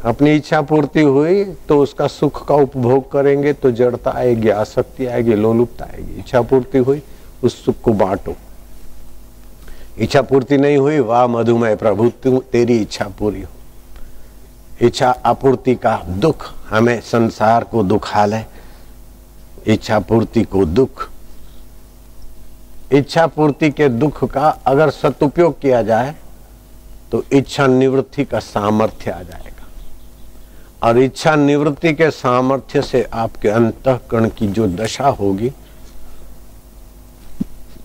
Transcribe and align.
अपनी 0.00 0.34
इच्छा 0.36 0.60
पूर्ति 0.62 1.02
हुई 1.02 1.44
तो 1.68 1.78
उसका 1.82 2.06
सुख 2.06 2.46
का 2.48 2.54
उपभोग 2.56 3.10
करेंगे 3.12 3.52
तो 3.52 3.70
जड़ता 3.70 4.10
आएगी, 4.10 4.48
आसक्ति 4.48 5.06
आएगी, 5.06 5.34
लोलुपता 5.34 5.84
आएगी। 5.84 6.18
इच्छा 6.18 6.42
पूर्ति 6.42 6.78
हुई, 6.78 7.02
उस 7.42 7.64
सुख 7.64 7.80
को 7.82 7.92
बांटो। 7.94 8.34
इच्छा 9.98 10.22
पूर्ति 10.22 10.56
नहीं 10.58 10.76
हुई, 10.76 10.98
वाह 11.00 11.26
मधुमेह 11.26 11.74
प्रभु 11.76 12.08
तेरी 12.24 12.76
इच्छा 12.78 13.08
पूरी 13.18 13.42
हो। 13.42 14.86
इच्छा 14.86 15.10
आपूर्ति 15.26 15.74
का 15.74 15.96
दुख 16.08 16.46
हमें 16.68 17.00
संसार 17.00 17.64
को 17.64 17.82
दुखालय 17.82 18.46
इच्छा 19.66 19.98
पूर्ति 20.00 20.42
को 20.44 20.64
दुख। 20.64 21.08
इच्छा 22.92 23.26
पूर्ति 23.26 23.70
के 23.70 23.88
दुख 23.88 24.24
का 24.24 24.48
अगर 24.66 24.90
सदुपयोग 24.90 25.60
किया 25.60 25.82
जाए 25.82 26.14
तो 27.12 27.22
इच्छा 27.32 27.66
निवृत्ति 27.66 28.24
का 28.24 28.38
सामर्थ्य 28.40 29.10
आ 29.10 29.22
जाएगा। 29.22 29.57
और 30.82 30.98
इच्छा 30.98 31.34
निवृत्ति 31.36 31.92
के 31.94 32.10
सामर्थ्य 32.10 32.82
से 32.82 33.02
आपके 33.14 33.48
अंतकरण 33.48 34.28
की 34.28 34.46
जो 34.48 34.66
दशा 34.68 35.08
होगी, 35.10 35.52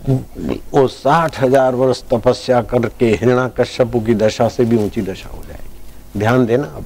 वो 0.05 0.87
साठ 0.87 1.39
हज़ार 1.41 1.75
वर्ष 1.75 2.03
तपस्या 2.03 2.61
करके 2.63 3.05
हिरणा 3.11 3.47
कश्यपु 3.49 3.99
की 3.99 4.15
दशा 4.15 4.47
से 4.49 4.65
भी 4.65 4.77
ऊँची 4.77 5.01
दशा 5.01 5.29
हो 5.29 5.43
जाएगी। 5.43 6.19
ध्यान 6.19 6.45
देना 6.45 6.67
अब। 6.67 6.85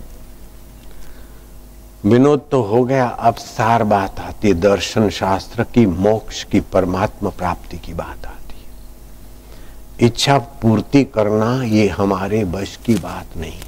विनोद 2.06 2.42
तो 2.52 2.62
हो 2.62 2.84
गया, 2.84 3.08
अब 3.08 3.36
सार 3.36 3.84
बात 3.84 4.20
आती 4.20 4.48
है। 4.48 4.54
दर्शन 4.54 5.10
शास्त्र 5.10 5.64
की, 5.64 5.86
मोक्ष 5.86 6.44
की, 6.44 6.60
परमात्मा 6.74 7.30
प्राप्ति 7.30 7.78
की 7.78 7.94
बात 7.94 8.26
आती 8.26 8.56
है। 8.56 10.08
इच्छा 10.08 10.38
पूर्ति 10.62 11.04
करना 11.06 11.64
ये 11.64 11.88
हमारे 11.90 12.44
बश 12.46 12.78
की 12.86 12.96
बात 12.96 13.38
नहीं 13.38 13.60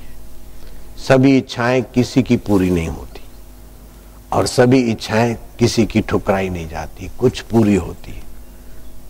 सभी 1.08 1.38
इच्छाएँ 1.38 1.82
किसी 1.82 2.24
की 2.24 2.38
पूरी 2.38 2.70
नहीं 2.70 2.88
होती 2.88 3.22
और 4.34 4.48
सभी 4.48 4.92
इच्छाएँ 4.92 5.38
किसी 5.60 5.86
की 5.86 6.02
ठुकराई 6.02 6.50
नहीं 6.50 6.70
जाती। 6.70 7.12
कुछ 7.20 7.42
पूरी 7.42 7.76
होती 7.76 8.12
है, 8.12 8.22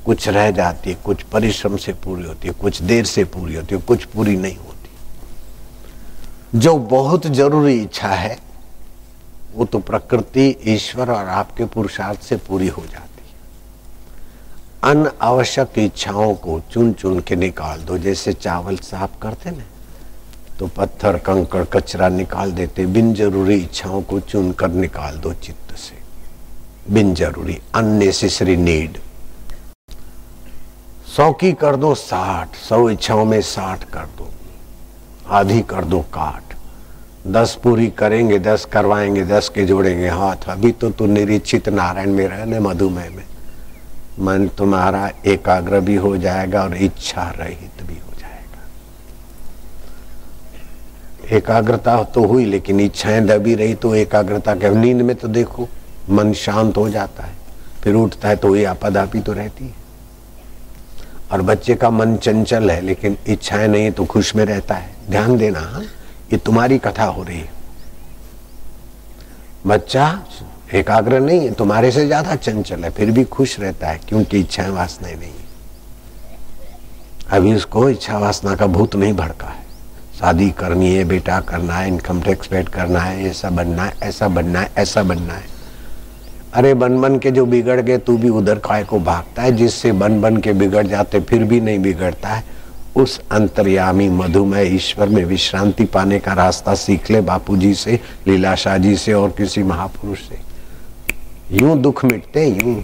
कुछ 0.05 0.27
रह 0.27 0.51
जाती 0.51 0.89
है, 0.89 0.97
कुछ 1.05 1.23
परिश्रम 1.23 1.77
से 1.77 1.93
पूरी 1.93 2.23
होती 2.23 2.47
है, 2.47 2.53
कुछ 2.53 2.81
देर 2.81 3.05
से 3.05 3.23
पूरी 3.23 3.55
होती 3.55 3.75
है, 3.75 3.81
कुछ 3.81 4.05
पूरी 4.05 4.37
नहीं 4.37 4.55
होती। 4.55 6.59
जो 6.59 6.77
बहुत 6.77 7.27
ज़रूरी 7.27 7.81
इच्छा 7.81 8.07
है, 8.07 8.39
वो 9.53 9.65
तो 9.65 9.79
प्रकृति, 9.79 10.57
ईश्वर 10.67 11.11
और 11.11 11.25
आपके 11.25 11.65
पुरुषार्थ 11.65 12.21
से 12.21 12.37
पूरी 12.37 12.67
हो 12.67 12.81
जाती 12.81 13.21
है। 13.21 13.27
अन 14.83 15.11
आवश्यक 15.21 15.79
इच्छाओं 15.79 16.35
को 16.35 16.61
चुन 16.71 16.93
चुन 16.93 17.19
के 17.19 17.35
निकाल 17.35 17.79
दो, 17.79 17.97
जैसे 17.97 18.33
चावल 18.33 18.77
साफ़ 18.77 19.21
करते 19.21 19.51
ना। 19.51 19.63
तो 20.59 20.67
पत्थर, 20.67 21.17
कंकड़, 21.17 21.63
कचरा 21.63 22.07
निकाल 22.09 22.51
देते। 22.51 22.85
बिन 22.85 23.13
ज़रूरी 23.13 23.55
इच्छाओं 23.55 24.01
को 24.01 24.19
चुन 24.19 24.51
कर 24.51 24.69
निकाल 24.69 25.17
दो 25.17 25.33
चित्त 25.33 25.75
से। 25.75 25.97
बिन 26.93 27.13
ज़रूरी 27.15 27.57
अननेसेसरी 27.75 28.55
नीड 28.57 28.97
सौ 31.07 31.31
की 31.33 31.51
कर 31.53 31.75
दो 31.75 31.93
साठ, 31.95 32.55
सौ 32.55 32.89
इच्छाओं 32.89 33.25
में 33.25 33.41
साठ 33.41 33.83
कर 33.83 34.05
दो। 34.17 34.29
आधी 35.29 35.61
कर 35.61 35.85
दो 35.85 35.99
काट। 36.13 36.53
दस 37.27 37.57
पूरी 37.63 37.87
करेंगे, 37.89 38.39
दस 38.39 38.65
करवाएँगे, 38.65 39.23
दस 39.25 39.49
के 39.49 39.65
जोड़ेंगे 39.65 40.09
हाथ। 40.09 40.49
अभी 40.49 40.71
तो 40.71 40.89
तू 40.89 41.05
निरीक्षित 41.05 41.69
नारायण 41.69 42.11
में 42.11 42.27
रहने, 42.27 42.59
मधुमेह 42.59 43.09
में। 43.09 43.25
मन 44.19 44.47
तुम्हारा 44.47 45.09
एकाग्र 45.27 45.79
भी 45.79 45.95
हो 45.95 46.17
जाएगा 46.17 46.63
और 46.63 46.75
इच्छा 46.77 47.29
रहित 47.29 47.83
भी 47.83 47.93
हो 47.93 48.13
जाएगा 48.19 48.61
एकाग्रता 51.29 52.03
तो 52.05 52.23
हुई, 52.25 52.45
लेकिन 52.45 52.79
इच्छाएँ 52.79 53.21
दबी 53.21 53.55
रही 53.55 53.73
तो 53.75 53.93
एकाग्रता 53.95 54.55
के 54.55 54.69
नींद 54.71 55.01
में 55.01 55.15
तो 55.15 55.27
देखो, 55.27 55.67
मन 56.09 56.33
शांत 56.35 56.77
हो 56.77 56.89
जाता 56.89 57.23
है। 57.23 57.37
फिर 57.83 57.95
उठता 57.95 58.29
है 58.29 58.35
तो 58.35 58.55
ये 58.55 58.63
आपदापी 58.65 59.19
तो 59.19 59.33
रहती 59.33 59.65
है। 59.65 59.73
और 61.31 61.41
बच्चे 61.41 61.75
का 61.75 61.89
मन 61.89 62.15
चंचल 62.17 62.71
है, 62.71 62.81
लेकिन 62.81 63.17
इच्छाएँ 63.27 63.67
नहीं 63.67 63.91
तो 63.91 64.05
खुश 64.05 64.35
में 64.35 64.43
रहता 64.45 64.75
है। 64.75 64.89
ध्यान 65.09 65.37
देना 65.37 65.59
हाँ 65.61 65.83
ये 66.33 66.37
तुम्हारी 66.37 66.77
कथा 66.79 67.05
हो 67.05 67.23
रही 67.23 67.39
है। 67.39 67.57
बच्चा 69.67 70.21
एकाग्र 70.73 71.19
नहीं 71.19 71.39
है, 71.39 71.53
तुम्हारे 71.53 71.91
से 71.91 72.05
ज़्यादा 72.05 72.35
चंचल 72.35 72.83
है, 72.83 72.89
फिर 72.89 73.11
भी 73.11 73.23
खुश 73.25 73.59
रहता 73.59 73.87
है, 73.87 73.99
क्योंकि 74.09 74.39
इच्छाएँ 74.39 74.69
वासनाएँ 74.71 75.15
नहीं 75.15 75.33
अभी 77.29 77.53
उसको 77.53 77.89
इच्छा 77.89 78.17
वासना 78.17 78.55
का 78.55 78.67
भूत 78.67 78.95
नहीं 78.95 79.13
भड़का 79.13 79.47
है। 79.47 79.67
शादी 80.19 80.49
करनी 80.49 80.95
है, 80.95 81.03
बेटा 81.05 81.39
करना 81.39 81.73
है 81.73 81.87
इनकम 81.87 82.21
टैक्स 82.21 82.47
पेड 82.47 82.69
करना 82.69 82.99
है, 82.99 83.25
ऐसा 83.25 83.49
बनना 83.49 83.83
है, 83.83 83.93
ऐसा 84.03 84.27
बनना 84.27 84.59
है, 84.59 84.71
ऐसा 84.77 85.03
बनना 85.03 85.33
है। 85.33 85.43
अरे 86.53 86.73
बन 86.73 87.01
बन 87.01 87.19
के 87.19 87.31
जो 87.31 87.45
बिगड़ 87.45 87.81
गए, 87.81 87.97
तू 87.97 88.17
भी 88.17 88.29
उधर 88.29 88.59
खाए 88.59 88.83
को 88.83 88.99
भागता 88.99 89.41
है, 89.41 89.51
जिससे 89.51 89.91
बन 89.91 90.21
बन 90.21 90.37
के 90.37 90.53
बिगड़ 90.53 90.87
जाते, 90.87 91.19
फिर 91.19 91.43
भी 91.43 91.61
नहीं 91.61 91.79
बिगड़ता 91.79 92.29
है। 92.29 92.43
उस 92.95 93.21
अंतर्यामी 93.31 94.09
मधुमय 94.09 94.75
ईश्वर 94.75 95.09
में 95.09 95.25
विश्रांति 95.25 95.85
पाने 95.85 96.19
का 96.19 96.33
रास्ता 96.33 96.75
सीख 96.75 97.11
ले 97.11 97.21
बापू 97.21 97.57
जी 97.57 97.73
से, 97.73 97.99
लीलाशाह 98.27 98.77
जी 98.77 98.95
से 98.95 99.13
और 99.13 99.29
किसी 99.29 99.63
महापुरुष 99.63 100.19
से। 100.19 100.39
यूँ 101.51 101.77
दुख 101.81 102.05
मिटते 102.05 102.47
यूँ। 102.47 102.83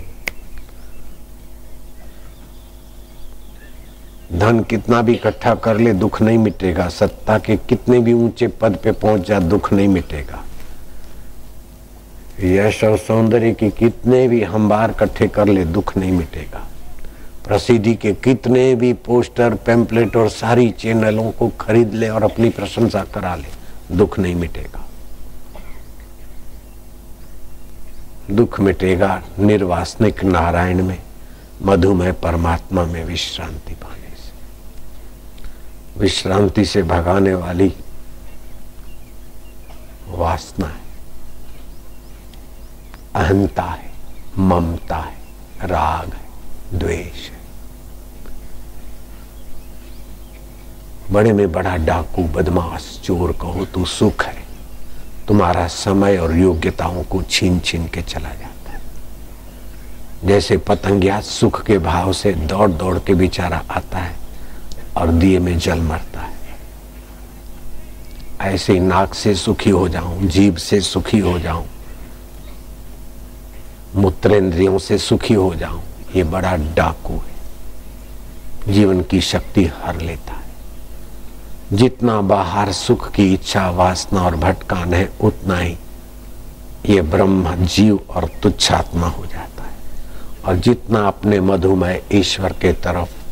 धन 4.35 4.59
कितना 4.59 5.01
भी 5.01 5.13
इकट्ठा 5.13 5.53
कर 5.56 5.78
ले, 5.78 5.94
दुख 5.94 6.22
नहीं 6.22 6.38
मिटेगा। 6.38 6.88
सत्ता 6.90 7.38
के 7.38 7.56
कितने 7.57 8.00
भी 8.00 8.13
ऊँचे 8.13 8.47
पद 8.47 8.78
पे 8.84 8.91
पहुँच 8.91 9.28
जा, 9.28 9.40
दुख 9.40 9.72
नहीं 9.73 9.88
मिटेगा। 9.88 10.44
यश 12.44 12.84
और 12.84 12.97
सौंदर्य 12.97 13.51
की 13.53 13.69
कितने 13.69 14.28
भी 14.28 14.41
हम 14.44 14.69
बार 14.69 14.91
इकट्ठे 14.91 15.28
कर 15.28 15.47
ले, 15.47 15.66
दुख 15.66 15.97
नहीं 15.97 16.12
मिटेगा। 16.12 16.68
प्रसिद्धि 17.47 17.95
के 17.95 18.13
कितने 18.13 18.75
भी 18.75 18.94
पोस्टर, 18.94 19.56
पेम्पलेट 19.56 20.16
और 20.16 20.29
सारी 20.29 20.69
चैनलों 20.72 21.31
को 21.31 21.47
खरीद 21.62 21.94
ले 21.94 22.09
और 22.09 22.24
अपनी 22.24 22.50
प्रशंसा 22.50 23.03
करा 23.03 23.35
ले, 23.35 23.95
दुख 23.97 24.19
नहीं 24.19 24.35
मिटेगा। 24.35 24.85
दुख 28.31 28.59
मिटेगा 28.59 29.22
निर्वासनिक 29.40 30.24
नारायण 30.24 30.84
में 30.84 30.97
मधुमय 31.62 32.12
परमात्मा 32.12 32.84
में 32.85 33.03
विश्रांति 33.06 33.74
पाने। 33.74 34.03
विश्रांति 35.97 36.66
से 36.66 36.83
भगाने 36.83 37.33
वाली 37.33 37.73
वासना 40.07 40.67
है। 40.67 40.83
अहंता 43.16 43.63
है, 43.63 43.91
ममता 44.38 44.97
है, 44.97 45.17
राग 45.63 46.13
है, 46.13 46.79
द्वेष 46.79 47.29
है। 47.29 47.39
बड़े 51.11 51.33
में 51.33 51.51
बड़ा 51.51 51.78
डाकू, 51.78 52.23
बदमाश, 52.23 53.01
चोर 53.03 53.31
कहो 53.31 53.66
तो 53.66 53.85
सुख 53.85 54.23
है। 54.23 54.44
तुम्हारा 55.27 55.67
समय 55.67 56.17
और 56.17 56.35
योग्यताओं 56.38 57.03
को 57.03 57.23
छीन 57.23 57.59
छीन 57.59 57.88
के 57.88 58.01
चला 58.01 58.29
जाता 58.29 58.72
है। 58.72 58.81
जैसे 60.25 60.57
पतंगिया 60.57 61.22
सुख 61.22 61.66
के 61.66 61.77
भाव 61.77 62.13
से 62.13 62.33
दौड़ 62.33 62.72
दौड़ 62.72 63.00
के 63.00 63.13
बेचारा 63.13 63.63
आता 63.69 63.97
है 63.97 64.25
और 64.97 65.07
दिए 65.07 65.39
में 65.39 65.57
जल 65.59 65.79
मरता 65.79 66.22
है। 66.22 66.33
ऐसे 68.41 68.73
ही 68.73 68.79
नाक 68.79 69.13
से 69.13 69.35
सुखी 69.35 69.69
हो 69.69 69.88
जाऊँ, 69.89 70.28
जीभ 70.28 70.57
से 70.57 70.81
सुखी 70.81 71.19
हो 71.19 71.39
जाऊँ, 71.39 71.66
मूत्रेंद्रियों 73.95 74.78
से 74.78 74.97
सुखी 74.97 75.33
हो 75.33 75.56
जाऊँ, 75.56 75.81
ये 76.16 76.23
बड़ा 76.23 76.56
डाकू 76.75 77.13
है। 77.13 78.73
जीवन 78.73 79.01
की 79.01 79.22
शक्ति 79.22 79.66
हर 79.66 80.01
लेता 80.01 80.33
है। 80.33 80.44
जितना 81.73 82.22
बाहर 82.22 82.72
सुख 82.72 83.12
की 83.12 83.33
इच्छा, 83.33 83.69
वासना 83.69 84.22
और 84.22 84.36
भटकान 84.36 84.94
है, 84.94 85.09
उतना 85.21 85.57
ही 85.57 85.77
ये 86.86 87.01
ब्रह्म, 87.01 87.56
जीव 87.65 88.00
और 88.09 88.30
तुच्छात्मा 88.44 89.07
हो 89.07 89.25
जाता 89.25 89.63
है। 89.63 89.74
और 90.45 90.56
जितना 90.56 91.07
अपने 91.07 91.39
मधुमय 91.39 92.01
ईश्वर 92.12 92.53
के 92.53 92.74
तरफ़ 92.74 93.25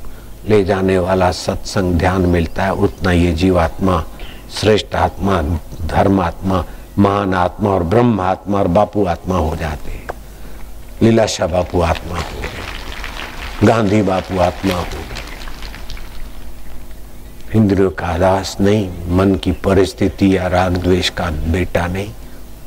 ले 0.47 0.63
जाने 0.63 0.97
वाला 0.97 1.31
सत्संग 1.31 1.93
ध्यान 1.93 2.21
मिलता 2.21 2.63
है, 2.63 2.73
उतना 2.73 3.11
ये 3.11 3.31
जीवात्मा, 3.33 4.03
श्रेष्ठ 4.51 4.95
आत्मा, 4.95 5.41
धर्म 5.87 6.21
आत्मा, 6.21 6.63
महान 6.99 7.33
आत्मा 7.33 7.69
और 7.69 7.83
ब्रह्म 7.83 8.21
आत्मा 8.21 8.59
और 8.59 8.67
बापू 8.67 9.05
आत्मा 9.05 9.37
हो 9.37 9.55
जाते 9.55 9.91
हैं। 9.91 10.07
लीलाशाह 11.01 11.47
बापू 11.47 11.81
आत्मा 11.81 12.17
हो 12.17 12.41
गए, 12.41 13.67
गांधी 13.67 14.01
बापू 14.01 14.39
आत्मा 14.39 14.73
हो 14.73 14.83
गए। 14.83 15.01
इंद्रियों 17.55 17.89
का 17.91 18.17
दास 18.17 18.57
नहीं, 18.61 18.89
मन 19.09 19.35
की 19.35 19.51
परिस्थिति 19.51 20.37
या 20.37 20.47
राग 20.47 20.77
द्वेष 20.77 21.09
का 21.09 21.29
बेटा 21.51 21.87
नहीं, 21.87 22.11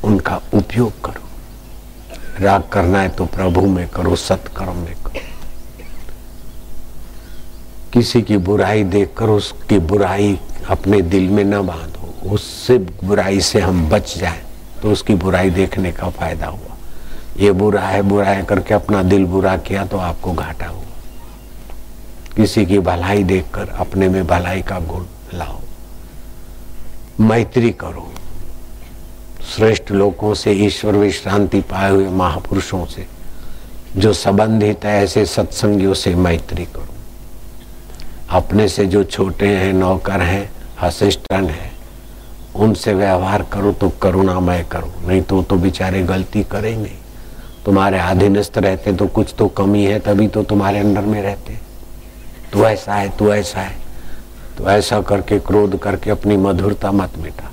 उनका 0.03 0.41
उपयोग 0.53 0.91
करो। 1.05 2.43
राग 2.43 2.63
करना 2.73 2.99
है 2.99 3.09
तो 3.09 3.25
प्रभु 3.25 3.61
में 3.61 3.87
करो, 3.87 4.15
सत्कर्म 4.15 4.75
में 4.75 4.95
करो। 4.95 5.06
किसी 7.93 8.21
की 8.21 8.37
बुराई 8.37 8.83
देखकर 8.85 9.29
उसकी 9.29 9.79
बुराई 9.81 10.39
अपने 10.69 11.01
दिल 11.03 11.29
में 11.29 11.43
न 11.43 11.61
बांधो, 11.67 12.31
उससे 12.31 12.77
बुराई 12.77 13.41
से 13.41 13.59
हम 13.59 13.89
बच 13.89 14.17
जाए 14.17 14.41
तो 14.81 14.91
उसकी 14.91 15.13
बुराई 15.15 15.49
देखने 15.49 15.91
का 15.91 16.09
फ़ायदा 16.09 16.47
हुआ। 16.47 16.75
ये 17.39 17.51
बुरा 17.51 17.81
है 17.81 18.01
बुरा 18.01 18.25
है 18.25 18.43
करके 18.43 18.73
अपना 18.73 19.01
दिल 19.03 19.25
बुरा 19.25 19.55
किया 19.57 19.85
तो 19.85 19.97
आपको 19.97 20.33
घाटा 20.33 20.67
हुआ। 20.67 20.83
किसी 22.35 22.65
की 22.65 22.79
भलाई 22.79 23.23
देखकर 23.23 23.69
अपने 23.79 24.09
में 24.09 24.25
भलाई 24.27 24.61
का 24.61 24.79
गुण 24.79 25.05
लाओ। 25.33 25.59
मैत्री 27.19 27.71
करो। 27.73 28.11
श्रेष्ठ 29.55 29.91
लोगों 29.91 30.33
से, 30.33 30.51
ईश्वर 30.65 30.95
विश्रांति 30.95 31.61
पाए 31.61 31.89
हुए 31.91 32.09
महापुरुषों 32.09 32.85
से, 32.85 33.05
जो 33.97 34.13
संबंधित 34.13 34.85
है, 34.85 35.03
ऐसे 35.03 35.25
सत्संगियों 35.25 35.93
से 35.93 36.15
मैत्री 36.15 36.65
करो। 36.65 36.93
अपने 38.29 38.67
से 38.67 38.85
जो 38.85 39.03
छोटे 39.03 39.47
हैं, 39.47 39.73
नौकर 39.73 40.21
हैं, 40.21 40.49
असिस्टेंट 40.81 41.49
हैं, 41.49 41.71
उनसे 42.55 42.93
व्यवहार 42.93 43.41
करो 43.53 43.71
तो 43.71 43.89
करुणामय 44.01 44.63
करो, 44.71 44.91
नहीं 45.07 45.21
तो 45.21 45.41
तो 45.43 45.55
बेचारे 45.55 46.01
गलती 46.03 46.43
करे 46.43 46.75
नहीं 46.75 46.97
तुम्हारे 47.65 47.99
अधीनस्थ 47.99 48.57
रहते 48.57 48.93
तो 48.93 49.07
कुछ 49.07 49.33
तो 49.37 49.47
कमी 49.47 49.83
है, 49.85 49.99
तभी 49.99 50.27
तो 50.27 50.43
तुम्हारे 50.43 50.79
अंडर 50.79 51.01
में 51.01 51.21
रहते। 51.21 51.57
तू 52.53 52.63
ऐसा 52.65 52.95
है, 52.95 53.09
तू 53.17 53.33
ऐसा 53.33 53.59
है। 53.59 53.75
तो 54.57 54.69
ऐसा 54.69 55.01
करके, 55.01 55.39
क्रोध 55.39 55.77
करके 55.79 56.11
अपनी 56.11 56.37
मधुरता 56.37 56.91
मत 56.91 57.17
मिटा। 57.17 57.51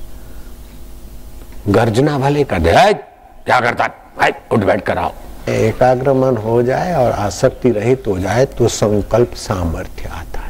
गर्जना 1.69 2.19
भले 2.19 2.45
कर 2.45 2.59
दे 2.59 2.73
क्या 2.73 3.61
करता 3.61 3.89
है? 4.23 4.31
उठ 4.53 4.61
बैठ 4.61 4.85
कर 4.85 4.99
आओ। 4.99 5.13
एकाग्र 5.49 6.13
मन 6.13 6.37
हो 6.37 6.63
जाए 6.63 6.95
और 6.95 7.11
आसक्ति 7.13 7.71
रहित 7.71 8.07
हो 8.07 8.19
जाए 8.19 8.45
तो 8.49 8.69
संकल्प 8.69 9.35
सामर्थ्य 9.37 10.09
आता। 10.09 10.41
है 10.41 10.44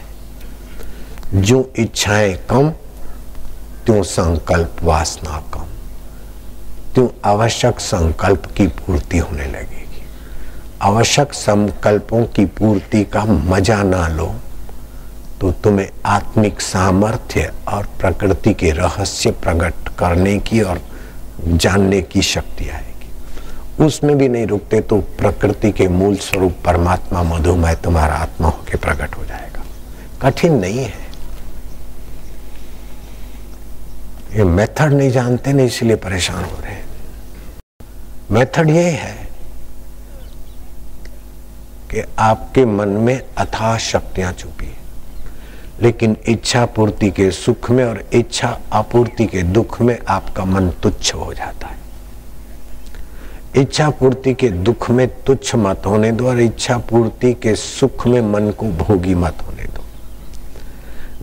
जो 1.35 1.73
इच्छाएँ 1.79 2.35
कम, 2.51 2.71
त्यों 3.87 4.03
संकल्प 4.03 4.83
वासना 4.83 5.39
कम। 5.55 5.67
त्यों 6.95 7.09
आवश्यक 7.25 7.81
संकल्प 7.81 8.47
की 8.57 8.67
पूर्ति 8.67 9.19
होने 9.19 9.47
लगेगी। 9.47 10.03
आवश्यक 10.83 11.33
संकल्पों 11.35 12.25
की 12.27 12.45
पूर्ति 12.53 13.03
का 13.05 13.25
मज़ा 13.25 13.83
ना 13.83 14.07
लो 14.09 14.35
तो 15.41 15.51
तुम्हें 15.65 15.89
आत्मिक 16.07 16.61
सामर्थ्य 16.61 17.53
और 17.69 17.87
प्रकृति 18.01 18.55
के 18.55 18.71
रहस्य 18.71 19.31
प्रकट 19.43 19.89
करने 19.99 20.39
की 20.41 20.61
और 20.61 20.81
जानने 21.45 22.01
की 22.03 22.23
शक्ति 22.23 22.69
आएगी। 22.69 23.85
उसमें 23.85 24.17
भी 24.19 24.29
नहीं 24.29 24.47
रुकते 24.47 24.81
तो 24.81 25.01
प्रकृति 25.19 25.73
के 25.73 25.89
मूल 25.91 26.17
स्वरूप 26.17 26.55
परमात्मा 26.65 27.23
मधुमय 27.25 27.75
तुम्हारा 27.75 28.15
आत्मा 28.15 28.49
होकर 28.49 28.77
प्रकट 28.79 29.17
हो 29.17 29.25
जाएगा। 29.25 29.63
कठिन 30.23 30.55
नहीं 30.55 30.79
है। 30.79 31.04
ये 34.35 34.45
मेथड 34.45 34.93
नहीं 34.93 35.11
जानते, 35.11 35.53
नहीं 35.53 35.67
इसलिए 35.67 35.97
परेशान 35.97 36.45
हो 36.45 36.61
रहे 36.61 36.73
हैं। 36.73 36.85
मेथड 38.31 38.71
ये 38.71 38.91
है 38.91 39.29
कि 41.91 42.03
आपके 42.19 42.65
मन 42.65 42.89
में 42.89 43.21
अथाह 43.39 43.77
शक्तियाँ 43.79 44.33
छुपी 44.33 44.73
लेकिन 45.83 46.17
इच्छा 46.29 46.65
पूर्ति 46.67 47.11
के 47.11 47.31
सुख 47.31 47.71
में 47.71 47.85
और 47.85 48.03
इच्छा 48.13 48.59
आपूर्ति 48.73 49.27
के 49.27 49.43
दुख 49.43 49.81
में 49.81 49.99
आपका 50.09 50.45
मन 50.45 50.71
तुच्छ 50.83 51.15
हो 51.15 51.33
जाता 51.35 51.67
है। 51.67 51.79
इच्छा 53.57 53.89
पूर्ति 53.91 54.35
के 54.35 54.49
दुख 54.49 54.91
में 54.91 55.07
तुच्छ 55.25 55.55
मत 55.55 55.87
होने 55.87 56.13
दो 56.13 56.29
और 56.29 56.41
इच्छा 56.41 56.79
पूर्ति 56.91 57.33
के 57.33 57.55
सुख 57.55 58.07
में 58.07 58.21
मन 58.21 58.51
को 58.51 58.67
भोगी 58.77 59.15
मत 59.15 59.43
होने 59.47 59.65
दो। 59.65 59.83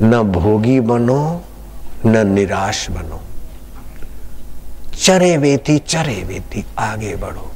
न 0.06 0.22
भोगी 0.32 0.80
बनो 0.80 1.44
न 2.06 2.28
निराश 2.28 2.90
बनो। 2.90 3.22
चरे 4.96 5.36
वेती 5.38 5.78
चरे 5.80 6.24
वेती 6.24 6.64
आगे 6.80 7.16
बढ़ो। 7.16 7.52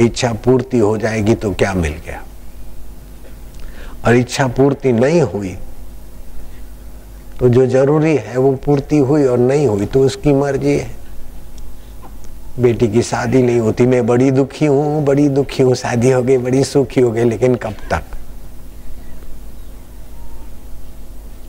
इच्छा 0.00 0.32
पूर्ति 0.44 0.78
हो 0.78 0.96
जाएगी 0.98 1.34
तो 1.34 1.52
क्या 1.52 1.72
मिल 1.74 1.92
गया? 2.06 2.22
और 4.06 4.16
इच्छा 4.16 4.46
पूर्ति 4.48 4.92
नहीं 4.92 5.20
हुई 5.22 5.56
तो 7.38 7.48
जो 7.48 7.66
ज़रूरी 7.66 8.14
है 8.16 8.36
वो 8.38 8.52
पूर्ति 8.64 8.98
हुई 8.98 9.24
और 9.24 9.38
नहीं 9.38 9.66
हुई 9.66 9.86
तो 9.86 10.00
उसकी 10.00 10.32
मर्ज़ी 10.32 10.76
है। 10.78 10.90
बेटी 12.60 12.88
की 12.88 13.02
शादी 13.02 13.42
नहीं 13.42 13.60
होती, 13.60 13.86
मैं 13.86 14.06
बड़ी 14.06 14.30
दुखी 14.30 14.66
हूँ, 14.66 15.04
बड़ी 15.04 15.28
दुखी 15.28 15.62
हूँ, 15.62 15.74
शादी 15.74 16.10
हो 16.10 16.22
गई, 16.22 16.36
बड़ी 16.38 16.62
सुखी 16.64 17.00
हो 17.00 17.10
गई, 17.10 17.24
लेकिन 17.24 17.54
कब 17.54 17.74
तक? 17.90 18.13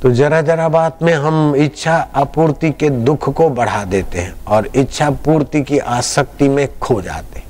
तो 0.06 0.12
जरा 0.12 0.42
जरा 0.42 0.68
बात 0.70 1.02
में 1.04 1.14
हम 1.14 1.56
इच्छा 1.56 1.94
आपूर्ति 2.16 2.70
के 2.72 2.90
दुख 2.90 3.30
को 3.30 3.50
बढ़ा 3.50 3.84
देते 3.84 4.20
हैं 4.20 4.34
और 4.46 4.68
इच्छा 4.76 5.10
पूर्ति 5.26 5.62
की 5.62 5.78
आसक्ति 5.78 6.50
में 6.50 6.68
खो 6.80 7.02
जाते 7.02 7.40
हैं। 7.40 7.46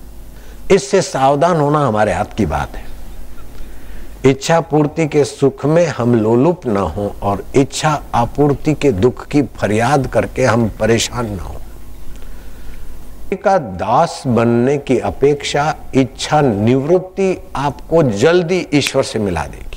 इससे 0.71 1.01
सावधान 1.01 1.57
होना 1.57 1.79
हमारे 1.79 2.13
हाथ 2.13 2.35
की 2.37 2.45
बात 2.45 2.75
है। 2.75 4.29
इच्छा 4.31 4.59
पूर्ति 4.61 5.07
के 5.07 5.23
सुख 5.23 5.65
में 5.65 5.85
हम 5.87 6.15
लोलुप 6.15 6.67
न 6.67 6.77
हो 6.77 7.15
और 7.21 7.45
इच्छा 7.55 8.03
आपूर्ति 8.15 8.73
के 8.73 8.91
दुख 8.91 9.27
की 9.27 9.41
फरियाद 9.41 10.07
करके 10.07 10.45
हम 10.45 10.69
परेशान 10.79 11.25
न 11.25 11.39
हो। 11.39 11.55
का 13.43 13.57
दास 13.57 14.23
बनने 14.27 14.77
की 14.77 14.99
अपेक्षा 14.99 15.75
इच्छा 15.95 16.41
निवृत्ति 16.41 17.37
आपको 17.55 18.03
जल्दी 18.03 18.67
ईश्वर 18.73 19.03
से 19.03 19.19
मिला 19.19 19.45
देगी। 19.45 19.74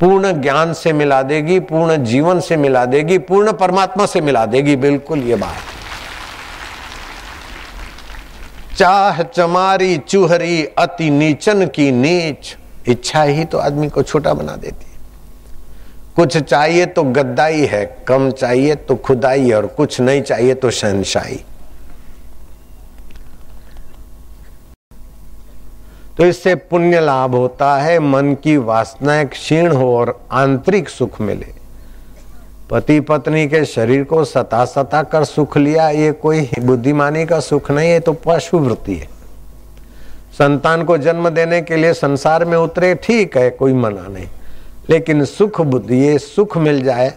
पूर्ण 0.00 0.32
ज्ञान 0.32 0.72
से 0.72 0.92
मिला 0.92 1.22
देगी, 1.22 1.58
पूर्ण 1.60 1.96
जीवन 2.04 2.40
से 2.40 2.56
मिला 2.56 2.84
देगी, 2.84 3.18
पूर्ण 3.18 3.52
परमात्मा 3.52 4.06
से 4.06 4.20
मिला 4.20 4.44
देगी, 4.46 4.76
बिल्कुल 4.76 5.22
ये 5.22 5.36
बात। 5.36 5.56
चाह 8.76 9.22
चमारी, 9.22 9.96
चूहरी, 9.98 10.64
अति 10.78 11.10
नीचन 11.10 11.66
की 11.66 11.90
नीच। 11.92 12.56
इच्छा 12.88 13.22
ही 13.22 13.44
तो 13.44 13.58
आदमी 13.58 13.88
को 13.88 14.02
छोटा 14.02 14.32
बना 14.34 14.56
देती 14.56 14.84
है। 14.84 14.98
कुछ 16.16 16.36
चाहिए 16.36 16.86
तो 16.86 17.02
गद्दाई 17.02 17.66
है, 17.66 17.84
कम 18.08 18.30
चाहिए 18.30 18.74
तो 18.74 18.96
खुदाई 18.96 19.48
है 19.48 19.56
और 19.56 19.66
कुछ 19.66 20.00
नहीं 20.00 20.22
चाहिए 20.22 20.54
तो 20.54 20.70
शहनशाही। 20.70 21.40
तो 26.20 26.26
इससे 26.26 26.54
पुण्य 26.54 27.00
लाभ 27.00 27.34
होता 27.34 27.74
है, 27.76 27.98
मन 27.98 28.34
की 28.34 28.56
वासनाएँ 28.56 29.24
क्षीण 29.26 29.72
हो 29.72 29.96
और 29.98 30.20
आंतरिक 30.30 30.88
सुख 30.88 31.20
मिले। 31.20 31.46
पति 32.70 32.98
पत्नी 33.00 33.46
के 33.48 33.64
शरीर 33.64 34.02
को 34.04 34.24
सता 34.24 34.64
सता 34.64 35.02
कर 35.02 35.24
सुख 35.24 35.56
लिया, 35.56 35.88
ये 35.88 36.10
कोई 36.12 36.48
बुद्धिमानी 36.60 37.24
का 37.26 37.38
सुख 37.40 37.70
नहीं 37.70 37.90
है 37.90 38.00
तो 38.00 38.12
पशु 38.26 38.58
वृत्ति 38.58 38.94
है। 38.94 39.08
संतान 40.32 40.84
को 40.84 40.98
जन्म 40.98 41.28
देने 41.28 41.62
के 41.62 41.76
लिए 41.76 41.92
संसार 41.92 42.44
में 42.44 42.56
उतरे, 42.58 42.94
ठीक 42.94 43.36
है, 43.36 43.48
कोई 43.50 43.72
मना 43.72 44.06
नहीं। 44.08 44.28
लेकिन 44.90 45.24
सुख 45.24 45.60
बुद्धि, 45.60 45.96
ये 45.96 46.18
सुख 46.18 46.56
मिल 46.58 46.82
जाए, 46.84 47.12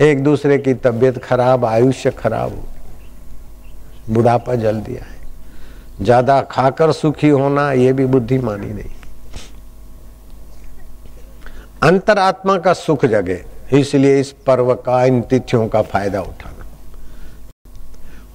एक 0.00 0.24
दूसरे 0.24 0.58
की 0.58 0.74
तबीयत 0.74 1.22
खराब, 1.24 1.64
आयुष्य 1.64 2.10
खराब 2.10 2.50
हो, 2.50 4.14
बुढ़ापा 4.14 4.54
जल्दी 4.56 4.96
आए। 4.96 5.18
ज़्यादा 6.00 6.40
खाकर 6.42 6.92
सुखी 6.92 7.28
होना 7.28 7.70
यह 7.72 7.92
भी 7.92 8.06
बुद्धिमानी 8.06 8.66
नहीं। 8.66 8.90
अंतरात्मा 11.82 12.56
का 12.58 12.72
सुख 12.74 13.04
जगे, 13.06 13.42
इसलिए 13.72 14.20
इस 14.20 14.32
पर्व 14.46 14.74
का, 14.76 15.04
इन 15.04 15.20
तिथियों 15.22 15.66
का 15.68 15.82
फ़ायदा 15.82 16.20
उठाना। 16.20 16.64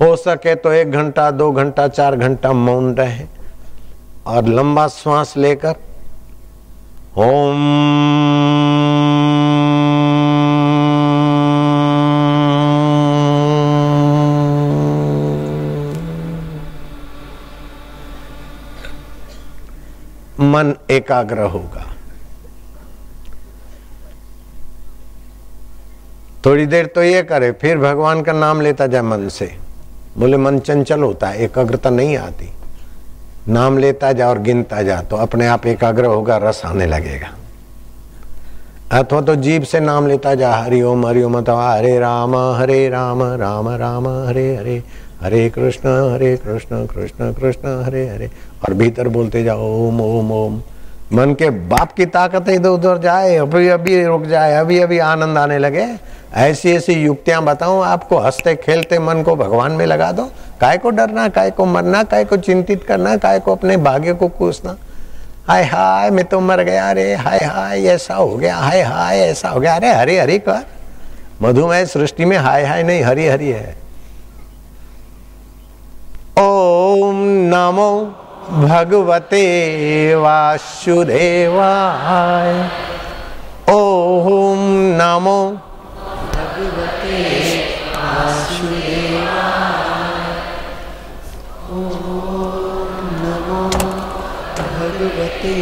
हो 0.02 0.16
सके 0.16 0.56
तो 0.56 0.72
एक 0.74 0.92
घंटा, 0.92 1.30
दो 1.32 1.52
घंटा, 1.52 1.88
चार 1.88 2.16
घंटा 2.16 2.54
मौन 2.54 2.94
रहे 2.96 3.26
और 4.28 4.48
लंबा 4.50 4.88
श्वास 4.90 5.34
लेकर, 5.38 5.76
ओम 7.18 7.64
मन 20.56 20.74
एकाग्र 20.92 21.42
होगा। 21.48 21.86
थोड़ी 26.46 26.66
देर 26.66 26.86
तो 26.86 27.04
ये 27.04 27.22
करे, 27.24 27.52
फिर 27.52 27.78
भगवान 27.78 28.22
का 28.22 28.34
नाम 28.34 28.62
लेता 28.62 28.88
जाए 28.88 29.02
मन 29.02 29.28
से। 29.30 29.52
बोले, 30.18 30.38
मन 30.38 30.60
चंचल 30.60 31.04
होता 31.04 31.28
है, 31.28 31.44
एकाग्रता 31.44 31.90
नहीं 31.90 32.18
आती। 32.18 32.52
नाम 33.48 33.78
लेता 33.78 34.12
जा 34.12 34.28
और 34.30 34.40
गिनता 34.40 34.82
जा 34.82 35.02
तो 35.02 35.16
अपने 35.16 35.48
आप 35.48 35.66
एकाग्र 35.68 36.06
होगा, 36.06 36.38
रस 36.38 36.62
आने 36.66 36.86
लगेगा। 36.86 37.30
अथवा 38.92 39.22
तो 39.22 39.36
जीव 39.36 39.64
से 39.64 39.80
नाम 39.80 40.08
लेता 40.08 40.34
जा 40.36 40.52
हरिओम 40.54 41.06
हरिओम 41.08 41.38
अथवा 41.38 41.72
हरे 41.72 41.98
राम 42.00 42.36
हरे 42.36 42.88
राम 42.90 43.24
राम 43.24 43.70
राम, 43.70 44.08
हरे 44.28 44.56
हरे। 44.56 44.84
हरे 45.22 45.50
कृष्ण 45.50 46.14
हरे 46.14 46.38
कृष्ण 46.38 46.86
कृष्ण 46.86 47.34
कृष्ण, 47.34 47.84
हरे 47.84 48.10
हरे। 48.10 48.28
और 48.68 48.74
भीतर 48.74 49.08
बोलते 49.08 49.44
जाओ, 49.44 49.88
ओम 49.88 50.02
ओम 50.02 50.32
ओम। 50.32 50.62
मन 51.14 51.34
के 51.34 51.50
बाप 51.50 51.92
की 51.92 52.06
ताकत 52.06 52.50
इधर 52.50 52.70
उधर 52.70 52.98
जाए, 52.98 53.36
अभी 53.36 53.68
अभी 53.68 54.06
रुक 54.06 54.26
जाए, 54.26 54.54
अभी 54.54 54.80
अभी 54.80 55.00
आनंद 55.00 55.38
आने 55.38 55.58
लगे। 55.58 55.88
ऐसी 56.34 56.72
ऐसी 56.72 56.94
युक्तियाँ 56.94 57.44
बताऊँ, 57.44 57.84
आपको 57.84 58.18
हँसते, 58.18 58.56
खेलते 58.56 59.00
मन 59.00 59.22
को 59.24 59.36
भगवान 59.36 59.72
में 59.72 59.86
लगा 59.86 60.12
दो। 60.12 60.32
काय 60.62 60.78
को 60.78 60.90
डरना, 60.90 61.30
काय 61.30 61.52
को 61.52 61.66
मरना, 61.66 62.04
काय 62.04 62.26
को 62.26 62.38
चिंतित 62.38 62.84
करना, 62.84 63.18
काय 63.18 63.40
को 63.40 63.52
अपने 63.52 63.78
भाग्य 63.78 64.14
को 64.14 64.28
कूसना। 64.28 64.78
हाय 65.48 65.64
हाय, 65.64 66.10
मैं 66.10 66.26
तो 66.26 66.40
मर 66.40 66.64
गया 66.64 66.90
अरे 66.90 67.16
हाय 67.16 67.40
हाय, 67.40 67.86
ऐसा 67.86 68.16
हो 68.16 68.36
गया, 68.36 68.56
हाय 68.56 68.82
हाय, 68.82 69.20
ऐसा 69.20 69.50
हो 69.50 69.60
गया। 69.60 69.76
अरे, 69.76 69.94
हरे, 69.94 70.20
हरी 70.20 70.40
कर। 70.40 70.66
मधुमेह 71.42 71.86
सृष्टि 71.86 72.26
में 72.26 72.38
हाय 72.38 72.64
हाय 72.64 72.84
नहीं, 72.84 73.04
हरी 73.04 73.28
हरी 73.28 73.50
है। 73.50 73.85
ओम 83.76 84.62
नमो 84.94 85.30
भगवते 86.22 87.14
वासुदेवाय। 88.06 89.02
ओम 91.76 93.02
नमो 93.24 93.62
भगवते 94.76 95.56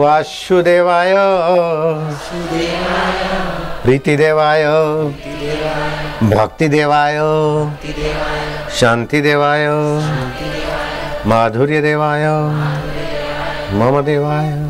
वासुदेवाय। 0.00 1.12
ओम 4.64 5.10
भक्ति 6.22 6.68
देवाय 6.68 7.18
शांति 8.70 9.20
देवाय 9.20 9.66
माधुर्य 11.26 11.80
देवाय 11.80 12.26
मम 13.72 14.00
देवाय। 14.00 14.69